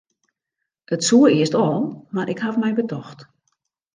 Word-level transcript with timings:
It 0.95 1.01
soe 1.07 1.27
earst 1.39 1.55
al, 1.65 1.83
mar 2.15 2.29
ik 2.33 2.39
haw 2.43 2.55
my 2.63 2.71
betocht. 2.79 3.19